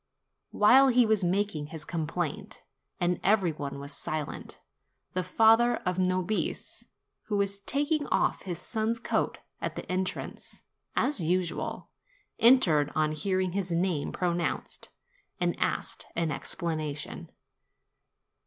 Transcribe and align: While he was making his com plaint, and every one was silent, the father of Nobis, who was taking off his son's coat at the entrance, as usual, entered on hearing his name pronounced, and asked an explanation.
While 0.49 0.87
he 0.87 1.05
was 1.05 1.23
making 1.23 1.67
his 1.67 1.85
com 1.85 2.07
plaint, 2.07 2.63
and 2.99 3.19
every 3.23 3.51
one 3.51 3.77
was 3.79 3.91
silent, 3.93 4.59
the 5.13 5.21
father 5.21 5.75
of 5.85 5.99
Nobis, 5.99 6.85
who 7.25 7.37
was 7.37 7.59
taking 7.59 8.07
off 8.07 8.41
his 8.41 8.57
son's 8.57 8.99
coat 8.99 9.37
at 9.61 9.75
the 9.75 9.85
entrance, 9.91 10.63
as 10.95 11.19
usual, 11.19 11.91
entered 12.39 12.91
on 12.95 13.11
hearing 13.11 13.51
his 13.51 13.71
name 13.71 14.11
pronounced, 14.11 14.89
and 15.39 15.55
asked 15.59 16.07
an 16.15 16.31
explanation. 16.31 17.29